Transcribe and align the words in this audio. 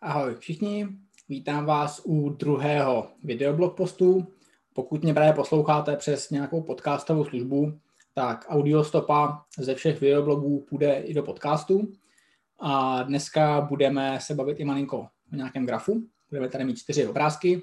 Ahoj 0.00 0.34
všichni, 0.34 0.88
vítám 1.28 1.66
vás 1.66 2.00
u 2.04 2.28
druhého 2.28 3.08
videoblog 3.22 3.76
postu. 3.76 4.26
Pokud 4.72 5.02
mě 5.02 5.14
právě 5.14 5.32
posloucháte 5.32 5.96
přes 5.96 6.30
nějakou 6.30 6.62
podcastovou 6.62 7.24
službu, 7.24 7.80
tak 8.14 8.46
audiostopa 8.48 9.44
ze 9.58 9.74
všech 9.74 10.00
videoblogů 10.00 10.66
půjde 10.68 11.00
i 11.00 11.14
do 11.14 11.22
podcastu. 11.22 11.92
A 12.60 13.02
dneska 13.02 13.60
budeme 13.60 14.18
se 14.20 14.34
bavit 14.34 14.60
i 14.60 14.64
malinko 14.64 14.98
o 15.32 15.36
nějakém 15.36 15.66
grafu. 15.66 16.02
Budeme 16.28 16.48
tady 16.48 16.64
mít 16.64 16.78
čtyři 16.78 17.06
obrázky, 17.06 17.62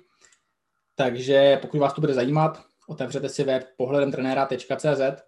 takže 0.95 1.57
pokud 1.61 1.77
vás 1.77 1.93
to 1.93 2.01
bude 2.01 2.13
zajímat, 2.13 2.65
otevřete 2.87 3.29
si 3.29 3.43
web 3.43 3.63
pohledemtrenéra.cz 3.77 5.23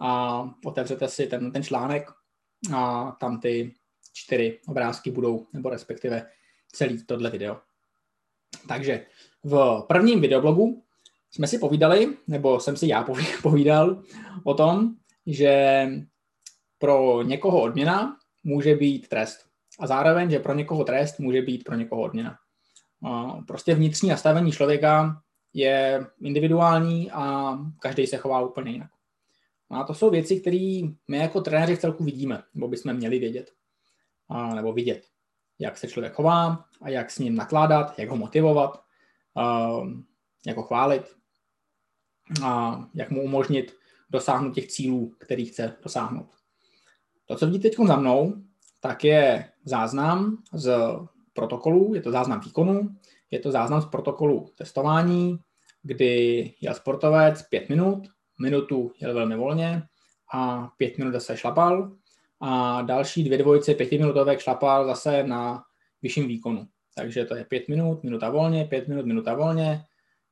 a 0.00 0.42
otevřete 0.64 1.08
si 1.08 1.26
ten, 1.26 1.52
ten 1.52 1.62
článek 1.62 2.10
a 2.74 3.12
tam 3.20 3.40
ty 3.40 3.74
čtyři 4.12 4.60
obrázky 4.68 5.10
budou, 5.10 5.46
nebo 5.52 5.70
respektive 5.70 6.26
celý 6.76 7.04
tohle 7.06 7.30
video. 7.30 7.60
Takže 8.68 9.06
v 9.44 9.84
prvním 9.88 10.20
videoblogu 10.20 10.82
jsme 11.30 11.46
si 11.46 11.58
povídali, 11.58 12.16
nebo 12.26 12.60
jsem 12.60 12.76
si 12.76 12.88
já 12.88 13.06
povídal 13.42 14.02
o 14.44 14.54
tom, 14.54 14.94
že 15.26 15.86
pro 16.78 17.22
někoho 17.22 17.62
odměna 17.62 18.16
může 18.44 18.74
být 18.74 19.08
trest. 19.08 19.46
A 19.80 19.86
zároveň, 19.86 20.30
že 20.30 20.38
pro 20.38 20.54
někoho 20.54 20.84
trest 20.84 21.18
může 21.18 21.42
být 21.42 21.64
pro 21.64 21.74
někoho 21.74 22.02
odměna. 22.02 22.38
Prostě 23.46 23.74
vnitřní 23.74 24.08
nastavení 24.08 24.52
člověka 24.52 25.22
je 25.52 26.06
individuální 26.22 27.10
a 27.10 27.54
každý 27.80 28.06
se 28.06 28.16
chová 28.16 28.40
úplně 28.40 28.72
jinak. 28.72 28.90
A 29.70 29.84
to 29.84 29.94
jsou 29.94 30.10
věci, 30.10 30.40
které 30.40 30.80
my 31.08 31.16
jako 31.16 31.40
trenéři 31.40 31.76
v 31.76 31.78
celku 31.78 32.04
vidíme, 32.04 32.42
nebo 32.54 32.68
bychom 32.68 32.94
měli 32.94 33.18
vědět, 33.18 33.50
a, 34.28 34.54
nebo 34.54 34.72
vidět, 34.72 35.06
jak 35.58 35.78
se 35.78 35.88
člověk 35.88 36.12
chová 36.12 36.64
a 36.80 36.88
jak 36.88 37.10
s 37.10 37.18
ním 37.18 37.36
nakládat, 37.36 37.98
jak 37.98 38.08
ho 38.08 38.16
motivovat, 38.16 38.82
a, 39.36 39.70
jak 40.46 40.56
ho 40.56 40.62
chválit 40.62 41.16
a 42.44 42.84
jak 42.94 43.10
mu 43.10 43.22
umožnit 43.22 43.76
dosáhnout 44.10 44.54
těch 44.54 44.66
cílů, 44.66 45.14
který 45.18 45.44
chce 45.44 45.76
dosáhnout. 45.82 46.30
To, 47.26 47.36
co 47.36 47.46
vidíte 47.46 47.68
teď 47.68 47.86
za 47.86 47.96
mnou, 47.96 48.34
tak 48.80 49.04
je 49.04 49.52
záznam 49.64 50.42
z 50.52 50.76
protokolu, 51.32 51.94
je 51.94 52.02
to 52.02 52.10
záznam 52.10 52.40
výkonu, 52.40 52.96
je 53.30 53.38
to 53.38 53.50
záznam 53.50 53.82
z 53.82 53.86
protokolu 53.86 54.50
testování, 54.54 55.38
kdy 55.82 56.54
jel 56.60 56.74
sportovec 56.74 57.42
pět 57.42 57.68
minut, 57.68 58.08
minutu 58.40 58.92
jel 59.00 59.14
velmi 59.14 59.36
volně 59.36 59.82
a 60.32 60.68
pět 60.76 60.98
minut 60.98 61.12
zase 61.12 61.36
šlapal 61.36 61.96
a 62.40 62.82
další 62.82 63.24
dvě 63.24 63.38
dvojice 63.38 63.74
pětiminutové 63.74 64.40
šlapal 64.40 64.86
zase 64.86 65.22
na 65.22 65.64
vyšším 66.02 66.28
výkonu. 66.28 66.68
Takže 66.94 67.24
to 67.24 67.36
je 67.36 67.44
pět 67.44 67.68
minut, 67.68 68.04
minuta 68.04 68.30
volně, 68.30 68.64
pět 68.64 68.88
minut, 68.88 69.06
minuta 69.06 69.34
volně, 69.34 69.84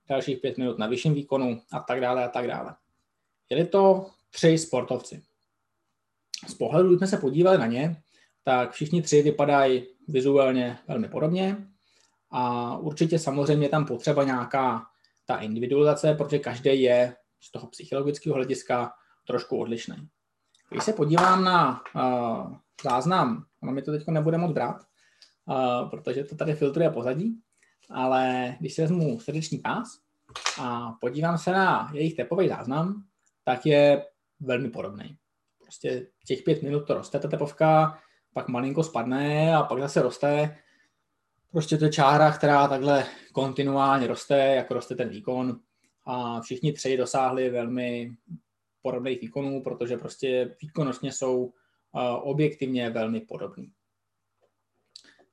dalších 0.09 0.39
pět 0.39 0.59
minut 0.59 0.79
na 0.79 0.87
vyšším 0.87 1.15
výkonu 1.15 1.61
a 1.73 1.81
tak 1.81 2.01
dále 2.01 2.25
a 2.25 2.29
tak 2.29 2.47
dále. 2.47 2.75
Jeli 3.51 3.67
to 3.67 4.11
tři 4.31 4.59
sportovci. 4.59 5.23
Z 6.49 6.55
pohledu, 6.55 6.89
když 6.89 6.99
jsme 6.99 7.07
se 7.07 7.17
podívali 7.17 7.59
na 7.59 7.67
ně, 7.67 7.97
tak 8.43 8.73
všichni 8.73 9.03
tři 9.03 9.23
vypadají 9.23 9.87
vizuálně 10.09 10.79
velmi 10.89 11.09
podobně 11.09 11.57
a 12.31 12.77
určitě 12.79 13.19
samozřejmě 13.19 13.69
tam 13.69 13.87
potřeba 13.87 14.25
nějaká 14.25 14.87
ta 15.27 15.37
individualizace, 15.37 16.15
protože 16.15 16.39
každý 16.39 16.83
je 16.83 17.17
z 17.41 17.51
toho 17.51 17.67
psychologického 17.67 18.35
hlediska 18.35 18.93
trošku 19.27 19.59
odlišný. 19.59 20.09
Když 20.71 20.85
se 20.85 20.93
podívám 20.93 21.45
na 21.45 21.83
uh, 21.95 22.57
záznam, 22.85 23.45
ono 23.63 23.73
mi 23.73 23.83
to 23.83 23.93
teď 23.93 24.07
nebude 24.07 24.39
moc 24.39 24.53
brát, 24.53 24.83
uh, 25.47 25.91
protože 25.91 26.25
to 26.25 26.37
tady 26.37 26.55
filtruje 26.55 26.91
pozadí, 26.91 27.41
ale 27.91 28.55
když 28.61 28.75
si 28.75 28.83
vezmu 28.83 29.21
srdeční 29.21 29.59
pás 29.59 29.99
a 30.61 30.93
podívám 31.01 31.39
se 31.39 31.53
na 31.53 31.91
jejich 31.93 32.15
tepový 32.15 32.49
záznam, 32.49 33.05
tak 33.45 33.67
je 33.67 34.07
velmi 34.41 34.71
podobný. 34.71 35.17
Prostě 35.63 36.07
těch 36.27 36.43
pět 36.43 36.63
minut 36.63 36.87
to 36.87 36.95
roste 36.95 37.19
ta 37.19 37.29
tepovka, 37.29 37.99
pak 38.35 38.49
malinko 38.49 38.83
spadne 38.83 39.57
a 39.57 39.63
pak 39.63 39.81
zase 39.81 40.03
roste. 40.03 40.57
Prostě 41.51 41.79
to 41.79 41.85
je 41.85 41.93
čára, 41.93 42.33
která 42.33 42.69
takhle 42.69 43.07
kontinuálně 43.33 44.07
roste, 44.07 44.39
jako 44.39 44.75
roste 44.75 44.95
ten 44.95 45.09
výkon 45.09 45.61
a 46.05 46.41
všichni 46.41 46.73
tři 46.73 46.97
dosáhli 46.97 47.51
velmi 47.51 48.17
podobných 48.85 49.21
výkonů, 49.21 49.63
protože 49.63 49.97
prostě 49.97 50.57
výkonnostně 50.63 51.13
jsou 51.13 51.53
objektivně 52.23 52.91
velmi 52.91 53.21
podobný. 53.21 53.73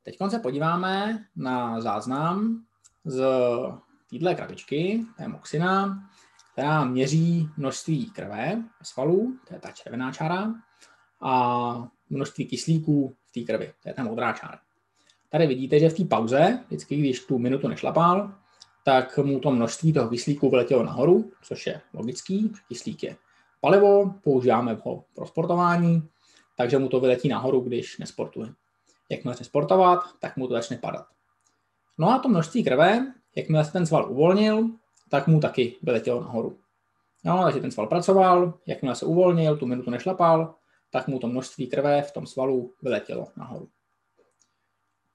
Teď 0.04 0.18
se 0.30 0.40
podíváme 0.40 1.26
na 1.36 1.82
záznam 1.82 2.66
z 3.06 3.26
téhle 4.10 4.36
krabičky, 4.36 5.06
to 5.18 5.24
je 5.24 5.28
Moxina, 5.28 6.04
která 6.54 6.86
měří 6.86 7.50
množství 7.58 8.12
krve 8.12 8.64
svalů, 8.84 9.38
to 9.48 9.54
je 9.54 9.60
ta 9.60 9.72
červená 9.72 10.12
čára, 10.12 10.54
a 11.22 11.92
množství 12.10 12.46
kyslíků 12.46 13.16
v 13.26 13.32
té 13.32 13.42
krvi, 13.42 13.74
to 13.84 13.90
je 13.90 13.94
ta 13.94 14.04
modrá 14.04 14.34
čára. 14.34 14.60
Tady 15.30 15.48
vidíte, 15.48 15.80
že 15.80 15.90
v 15.90 15.98
té 15.98 16.06
pauze, 16.06 16.64
vždycky, 16.68 16.96
když 16.96 17.26
tu 17.26 17.38
minutu 17.38 17.68
nešlapal, 17.68 18.36
tak 18.84 19.18
mu 19.18 19.40
to 19.40 19.52
množství 19.52 19.94
toho 19.94 20.10
kyslíku 20.10 20.50
vyletělo 20.50 20.84
nahoru, 20.84 21.32
což 21.42 21.68
je 21.68 21.82
logický, 21.94 22.54
kyslík 22.68 23.04
je 23.04 23.16
palivo, 23.62 24.14
používáme 24.24 24.78
ho 24.84 25.04
pro 25.16 25.28
sportování, 25.28 26.10
takže 26.58 26.80
mu 26.80 26.90
to 26.90 27.00
vyletí 27.00 27.30
nahoru, 27.30 27.60
když 27.60 27.98
nesportuje. 27.98 28.48
Jakmile 29.10 29.34
začne 29.34 29.46
sportovat, 29.46 30.00
tak 30.20 30.38
mu 30.38 30.48
to 30.48 30.54
začne 30.54 30.78
padat. 30.78 31.06
No 31.98 32.10
a 32.10 32.20
to 32.20 32.30
množství 32.30 32.64
krve, 32.64 33.14
jakmile 33.36 33.66
se 33.66 33.72
ten 33.72 33.86
sval 33.86 34.12
uvolnil, 34.12 34.70
tak 35.10 35.28
mu 35.28 35.40
taky 35.40 35.76
vyletělo 35.82 36.22
nahoru. 36.22 36.60
No, 37.24 37.44
takže 37.44 37.60
ten 37.60 37.72
sval 37.72 37.88
pracoval, 37.88 38.54
jakmile 38.66 38.96
se 38.96 39.06
uvolnil, 39.06 39.58
tu 39.58 39.66
minutu 39.66 39.90
nešlapal, 39.90 40.56
tak 40.90 41.08
mu 41.08 41.20
to 41.20 41.28
množství 41.28 41.68
krve 41.68 42.02
v 42.02 42.12
tom 42.12 42.28
svalu 42.28 42.74
vyletělo 42.82 43.28
nahoru. 43.38 43.70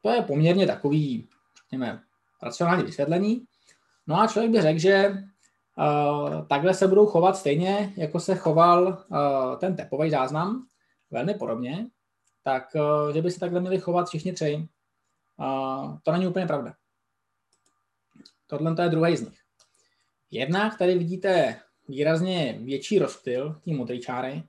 To 0.00 0.10
je 0.10 0.22
poměrně 0.22 0.66
takový, 0.66 1.28
řekněme, 1.62 2.02
racionální 2.42 2.82
vysvětlení, 2.82 3.46
No 4.06 4.20
a 4.20 4.26
člověk 4.26 4.52
by 4.52 4.62
řekl, 4.62 4.78
že 4.78 5.14
takhle 6.48 6.74
se 6.74 6.88
budou 6.88 7.06
chovat 7.06 7.36
stejně, 7.36 7.92
jako 7.96 8.20
se 8.20 8.34
choval 8.34 9.04
uh, 9.08 9.58
ten 9.58 9.76
tepový 9.76 10.10
záznam, 10.10 10.66
velmi 11.10 11.34
podobně, 11.34 11.86
tak 12.42 12.68
uh, 12.74 13.14
že 13.14 13.22
by 13.22 13.30
se 13.30 13.40
takhle 13.40 13.60
měli 13.60 13.78
chovat 13.78 14.08
všichni 14.08 14.32
tři. 14.32 14.68
To 16.02 16.12
není 16.12 16.26
úplně 16.26 16.46
pravda. 16.46 16.74
Tohle 18.46 18.74
to 18.74 18.82
je 18.82 18.88
druhý 18.88 19.16
z 19.16 19.22
nich. 19.22 19.38
Jednak 20.30 20.78
tady 20.78 20.98
vidíte 20.98 21.60
výrazně 21.88 22.58
větší 22.62 22.98
rozptyl 22.98 23.60
té 23.64 23.72
modré 23.72 23.98
čáry, 23.98 24.42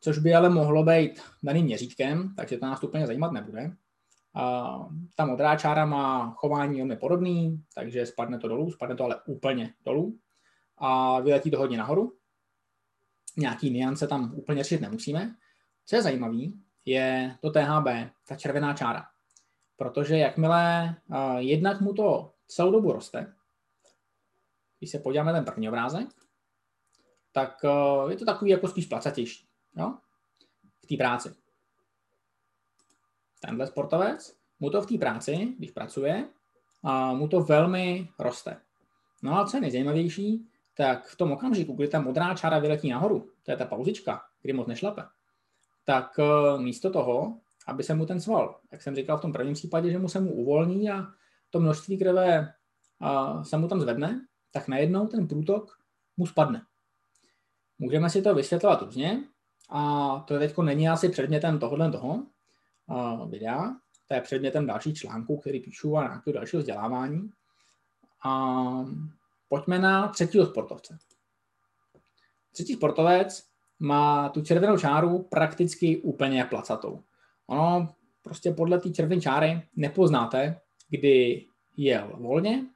což 0.00 0.18
by 0.18 0.34
ale 0.34 0.48
mohlo 0.48 0.84
být 0.84 1.22
daným 1.42 1.64
měřítkem, 1.64 2.34
takže 2.36 2.58
to 2.58 2.66
nás 2.66 2.82
úplně 2.82 3.06
zajímat 3.06 3.32
nebude. 3.32 3.76
A 4.34 4.74
ta 5.14 5.26
modrá 5.26 5.56
čára 5.56 5.86
má 5.86 6.34
chování 6.36 6.78
velmi 6.78 6.96
podobný, 6.96 7.64
takže 7.74 8.06
spadne 8.06 8.38
to 8.38 8.48
dolů, 8.48 8.70
spadne 8.70 8.96
to 8.96 9.04
ale 9.04 9.16
úplně 9.26 9.74
dolů 9.84 10.18
a 10.80 11.20
vyletí 11.20 11.50
to 11.50 11.58
hodně 11.58 11.78
nahoru. 11.78 12.16
Nějaký 13.36 13.70
niance 13.70 14.06
tam 14.06 14.34
úplně 14.34 14.64
řešit 14.64 14.80
nemusíme. 14.80 15.34
Co 15.86 15.96
je 15.96 16.02
zajímavé, 16.02 16.38
je 16.84 17.36
to 17.40 17.50
THB, 17.50 17.86
ta 18.28 18.36
červená 18.36 18.74
čára. 18.74 19.06
Protože 19.76 20.18
jakmile 20.18 20.94
uh, 21.10 21.38
jednak 21.38 21.80
mu 21.80 21.94
to 21.94 22.32
celou 22.46 22.72
dobu 22.72 22.92
roste, 22.92 23.34
když 24.78 24.90
se 24.90 24.98
podíváme 24.98 25.32
ten 25.32 25.44
první 25.44 25.68
obrázek, 25.68 26.08
tak 27.32 27.56
uh, 27.64 28.10
je 28.10 28.16
to 28.16 28.24
takový 28.24 28.50
jako 28.50 28.68
spíš 28.68 28.86
placatější 28.86 29.46
jo? 29.76 29.94
v 30.84 30.86
té 30.86 30.96
práci 30.96 31.40
tenhle 33.40 33.66
sportovec, 33.66 34.36
mu 34.60 34.70
to 34.70 34.82
v 34.82 34.86
té 34.86 34.98
práci, 34.98 35.54
když 35.58 35.70
pracuje, 35.70 36.28
a 36.82 37.12
mu 37.12 37.28
to 37.28 37.40
velmi 37.40 38.08
roste. 38.18 38.60
No 39.22 39.38
a 39.38 39.46
co 39.46 39.56
je 39.56 39.60
nejzajímavější, 39.60 40.49
tak 40.80 41.06
v 41.06 41.16
tom 41.16 41.32
okamžiku, 41.32 41.72
kdy 41.72 41.88
ta 41.88 42.00
modrá 42.00 42.34
čára 42.34 42.58
vyletí 42.58 42.88
nahoru, 42.88 43.28
to 43.42 43.50
je 43.50 43.56
ta 43.56 43.64
pauzička, 43.64 44.20
kdy 44.42 44.52
moc 44.52 44.66
nešlape, 44.66 45.02
tak 45.84 46.18
e, 46.18 46.58
místo 46.58 46.90
toho, 46.90 47.38
aby 47.66 47.82
se 47.82 47.94
mu 47.94 48.06
ten 48.06 48.20
sval, 48.20 48.60
jak 48.72 48.82
jsem 48.82 48.96
říkal 48.96 49.18
v 49.18 49.20
tom 49.20 49.32
prvním 49.32 49.54
případě, 49.54 49.90
že 49.90 49.98
mu 49.98 50.08
se 50.08 50.20
mu 50.20 50.32
uvolní 50.32 50.90
a 50.90 51.06
to 51.50 51.60
množství 51.60 51.98
krve 51.98 52.52
se 53.42 53.56
mu 53.56 53.68
tam 53.68 53.80
zvedne, 53.80 54.26
tak 54.50 54.68
najednou 54.68 55.06
ten 55.06 55.28
průtok 55.28 55.78
mu 56.16 56.26
spadne. 56.26 56.62
Můžeme 57.78 58.10
si 58.10 58.22
to 58.22 58.34
vysvětlovat 58.34 58.82
různě 58.82 59.24
a 59.68 60.08
to 60.28 60.38
teď 60.38 60.58
není 60.58 60.88
asi 60.88 61.08
předmětem 61.08 61.58
tohohle 61.58 61.92
toho, 61.92 62.26
videa. 63.28 63.76
To 64.08 64.14
je 64.14 64.20
předmětem 64.20 64.66
dalších 64.66 64.96
článků, 64.96 65.36
který 65.36 65.60
píšu 65.60 65.96
a 65.96 66.02
nějakého 66.02 66.34
dalšího 66.34 66.60
vzdělávání. 66.60 67.30
A 68.24 68.32
pojďme 69.50 69.78
na 69.78 70.08
třetího 70.08 70.46
sportovce. 70.46 70.98
Třetí 72.52 72.74
sportovec 72.74 73.46
má 73.78 74.28
tu 74.28 74.42
červenou 74.42 74.78
čáru 74.78 75.22
prakticky 75.22 75.96
úplně 75.96 76.44
placatou. 76.44 77.02
Ono 77.46 77.94
prostě 78.22 78.52
podle 78.52 78.80
té 78.80 78.90
červené 78.90 79.20
čáry 79.20 79.62
nepoznáte, 79.76 80.60
kdy 80.88 81.46
jel 81.76 82.16
volně 82.18 82.66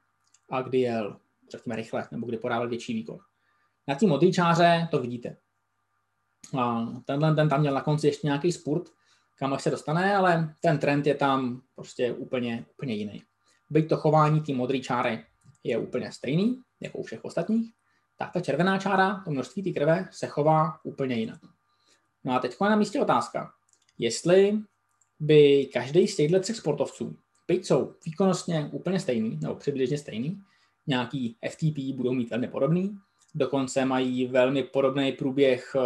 a 0.49 0.61
kdy 0.61 0.79
jel, 0.79 1.19
řekněme, 1.51 1.75
rychle, 1.75 2.07
nebo 2.11 2.27
kdy 2.27 2.37
podával 2.37 2.69
větší 2.69 2.93
výkon. 2.93 3.17
Na 3.87 3.95
té 3.95 4.07
modré 4.07 4.31
čáře 4.31 4.87
to 4.91 5.01
vidíte. 5.01 5.37
A 6.59 6.85
tenhle 7.05 7.35
ten 7.35 7.49
tam 7.49 7.59
měl 7.59 7.73
na 7.73 7.81
konci 7.81 8.07
ještě 8.07 8.27
nějaký 8.27 8.51
spurt, 8.51 8.89
kam 9.35 9.53
až 9.53 9.63
se 9.63 9.71
dostane, 9.71 10.15
ale 10.15 10.55
ten 10.61 10.79
trend 10.79 11.07
je 11.07 11.15
tam 11.15 11.61
prostě 11.75 12.13
úplně, 12.13 12.65
úplně 12.73 12.93
jiný. 12.93 13.23
Byť 13.69 13.89
to 13.89 13.97
chování 13.97 14.41
té 14.41 14.53
modré 14.53 14.79
čáry 14.79 15.25
je 15.65 15.77
úplně 15.77 16.11
stejný, 16.11 16.61
jako 16.81 16.97
u 16.97 17.03
všech 17.03 17.25
ostatních, 17.25 17.73
tak 18.17 18.31
ta 18.33 18.41
červená 18.41 18.77
čára, 18.77 19.21
to 19.25 19.31
množství 19.31 19.63
té 19.63 19.79
krve, 19.79 20.07
se 20.11 20.27
chová 20.27 20.79
úplně 20.83 21.15
jinak. 21.15 21.39
No 22.23 22.33
a 22.33 22.39
teď 22.39 22.55
je 22.63 22.69
na 22.69 22.75
místě 22.75 23.01
otázka, 23.01 23.51
jestli 23.97 24.59
by 25.19 25.69
každý 25.73 26.07
z 26.07 26.15
těchto 26.15 26.39
třech 26.39 26.55
sportovců, 26.55 27.17
byť 27.47 27.65
jsou 27.65 27.93
výkonnostně 28.05 28.69
úplně 28.71 28.99
stejný, 28.99 29.39
nebo 29.41 29.55
přibližně 29.55 29.97
stejný, 29.97 30.41
nějaký 30.87 31.37
FTP 31.49 31.95
budou 31.95 32.13
mít 32.13 32.29
velmi 32.29 32.47
podobný, 32.47 32.97
dokonce 33.35 33.85
mají 33.85 34.27
velmi 34.27 34.63
podobný 34.63 35.11
průběh 35.11 35.75
eh, 35.75 35.81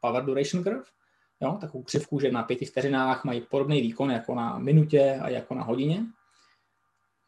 power 0.00 0.24
duration 0.24 0.64
curve, 0.64 0.84
jo, 1.40 1.58
takovou 1.60 1.84
křivku, 1.84 2.20
že 2.20 2.32
na 2.32 2.42
pěti 2.42 2.64
vteřinách 2.64 3.24
mají 3.24 3.40
podobný 3.40 3.80
výkon 3.80 4.10
jako 4.10 4.34
na 4.34 4.58
minutě 4.58 5.18
a 5.22 5.28
jako 5.28 5.54
na 5.54 5.62
hodině. 5.62 6.06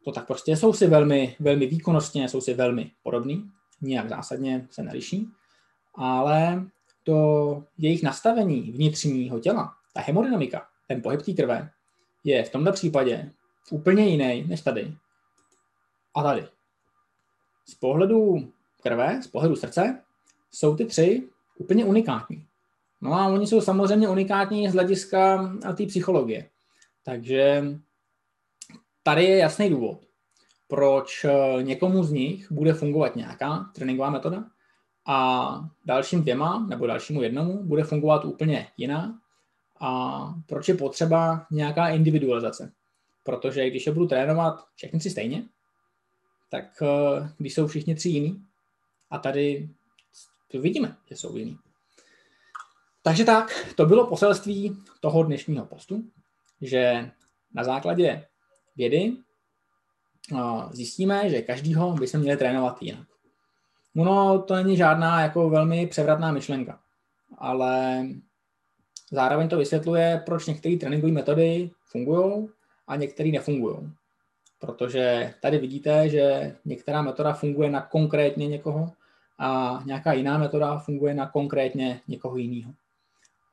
To 0.09 0.13
tak 0.13 0.27
prostě 0.27 0.57
jsou 0.57 0.73
si 0.73 0.87
velmi, 0.87 1.37
velmi 1.41 1.67
výkonnostně, 1.67 2.29
jsou 2.29 2.41
si 2.41 2.55
velmi 2.55 2.91
podobný, 3.03 3.51
nijak 3.81 4.09
zásadně 4.09 4.69
se 4.71 4.83
neliší, 4.83 5.29
ale 5.95 6.67
to 7.05 7.65
jejich 7.79 8.03
nastavení 8.03 8.61
vnitřního 8.61 9.41
těla, 9.41 9.75
ta 9.95 10.01
hemodynamika, 10.01 10.67
ten 10.87 11.03
pohyb 11.03 11.23
té 11.23 11.33
krve, 11.33 11.71
je 12.25 12.45
v 12.45 12.51
tomto 12.51 12.73
případě 12.73 13.33
úplně 13.71 14.07
jiný 14.07 14.45
než 14.49 14.61
tady 14.61 14.95
a 16.15 16.23
tady. 16.23 16.47
Z 17.67 17.75
pohledu 17.75 18.53
krve, 18.83 19.23
z 19.23 19.27
pohledu 19.27 19.57
srdce, 19.57 20.03
jsou 20.51 20.77
ty 20.77 20.85
tři 20.85 21.29
úplně 21.59 21.85
unikátní. 21.85 22.47
No 23.01 23.15
a 23.15 23.27
oni 23.27 23.47
jsou 23.47 23.61
samozřejmě 23.61 24.09
unikátní 24.09 24.69
z 24.69 24.73
hlediska 24.73 25.51
té 25.77 25.87
psychologie. 25.87 26.49
Takže 27.05 27.65
tady 29.09 29.25
je 29.25 29.37
jasný 29.37 29.71
důvod, 29.71 29.99
proč 30.67 31.25
eh, 31.25 31.63
někomu 31.63 32.05
z 32.05 32.13
nich 32.13 32.53
bude 32.53 32.75
fungovat 32.75 33.17
nějaká 33.17 33.71
tréninková 33.75 34.11
metoda 34.11 34.45
a 35.07 35.71
dalším 35.85 36.23
dvěma 36.23 36.67
nebo 36.69 36.87
dalšímu 36.87 37.23
jednomu 37.23 37.63
bude 37.65 37.85
fungovat 37.85 38.25
úplně 38.25 38.69
jiná 38.77 39.19
a 39.81 40.21
proč 40.47 40.69
je 40.69 40.75
potřeba 40.75 41.47
nějaká 41.51 41.89
individualizace. 41.89 42.73
Protože 43.23 43.71
když 43.71 43.87
je 43.87 43.93
budu 43.93 44.07
trénovat 44.07 44.65
všechny 44.75 44.99
tři 44.99 45.11
stejně, 45.11 45.45
tak 46.51 46.83
eh, 46.83 47.33
když 47.39 47.55
jsou 47.55 47.67
všichni 47.67 47.95
tři 47.95 48.09
jiný, 48.09 48.45
a 49.11 49.19
tady 49.19 49.69
vidíme, 50.55 50.97
že 51.11 51.17
jsou 51.17 51.37
jiný. 51.37 51.59
Takže 53.03 53.25
tak, 53.25 53.75
to 53.77 53.87
bylo 53.87 54.07
poselství 54.07 54.77
toho 55.01 55.23
dnešního 55.23 55.67
postu, 55.67 56.05
že 56.61 57.11
na 57.55 57.65
základě 57.65 58.29
vědy 58.79 59.17
zjistíme, 60.71 61.31
že 61.31 61.43
každýho 61.43 61.93
by 61.93 62.07
se 62.07 62.19
měli 62.19 62.37
trénovat 62.37 62.83
jinak. 62.83 63.07
No, 63.95 64.43
to 64.43 64.55
není 64.55 64.77
žádná 64.77 65.21
jako 65.21 65.51
velmi 65.51 65.87
převratná 65.87 66.33
myšlenka, 66.33 66.81
ale 67.39 68.05
zároveň 69.11 69.49
to 69.49 69.59
vysvětluje, 69.59 70.23
proč 70.27 70.47
některé 70.47 70.77
tréninkové 70.77 71.13
metody 71.13 71.71
fungují 71.85 72.49
a 72.87 72.97
některé 72.97 73.31
nefungují. 73.31 73.77
Protože 74.59 75.35
tady 75.43 75.59
vidíte, 75.59 76.09
že 76.09 76.57
některá 76.65 77.03
metoda 77.03 77.33
funguje 77.33 77.71
na 77.71 77.83
konkrétně 77.83 78.49
někoho 78.49 78.93
a 79.39 79.81
nějaká 79.85 80.13
jiná 80.13 80.39
metoda 80.39 80.79
funguje 80.79 81.15
na 81.15 81.29
konkrétně 81.29 82.01
někoho 82.09 82.37
jiného. 82.37 82.73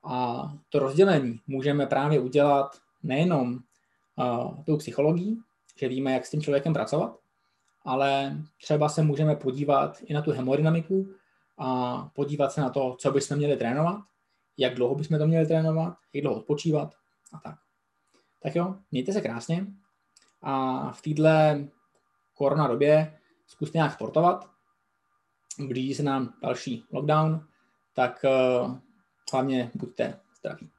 A 0.04 0.44
to 0.70 0.80
rozdělení 0.80 1.40
můžeme 1.48 1.86
právě 1.86 2.20
udělat 2.20 2.78
nejenom 3.04 3.60
uh, 4.16 4.64
tou 4.64 4.78
psychologií, 4.78 5.42
že 5.76 5.88
víme, 5.88 6.14
jak 6.14 6.26
s 6.26 6.32
tím 6.32 6.42
člověkem 6.42 6.74
pracovat, 6.74 7.20
ale 7.86 8.38
třeba 8.62 8.90
se 8.90 9.04
můžeme 9.04 9.36
podívat 9.36 9.98
i 10.06 10.14
na 10.14 10.22
tu 10.22 10.32
hemodynamiku 10.32 11.08
a 11.58 11.98
podívat 12.16 12.52
se 12.52 12.62
na 12.62 12.70
to, 12.70 12.96
co 13.00 13.12
bychom 13.12 13.38
měli 13.38 13.58
trénovat, 13.58 14.00
jak 14.58 14.76
dlouho 14.76 14.96
bychom 14.96 15.20
to 15.20 15.28
měli 15.28 15.46
trénovat, 15.46 15.98
jak 16.14 16.22
dlouho 16.22 16.40
odpočívat 16.40 16.94
a 17.34 17.40
tak. 17.40 17.56
Tak 18.42 18.56
jo, 18.56 18.76
mějte 18.92 19.14
se 19.14 19.22
krásně 19.22 19.68
a 20.42 20.92
v 20.92 21.02
této 21.02 21.70
korona 22.34 22.68
době 22.68 23.20
zkuste 23.48 23.78
nějak 23.78 23.94
sportovat. 23.94 24.50
Blíží 25.68 25.94
se 25.94 26.04
nám 26.04 26.34
další 26.42 26.86
lockdown, 26.92 27.48
tak 27.94 28.26
uh, 28.64 28.78
hlavně 29.32 29.72
buďte 29.76 30.20
zdraví. 30.40 30.75